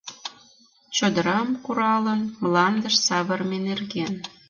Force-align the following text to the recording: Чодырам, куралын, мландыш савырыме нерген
Чодырам, 0.95 1.49
куралын, 1.65 2.21
мландыш 2.43 2.95
савырыме 3.05 3.57
нерген 3.67 4.13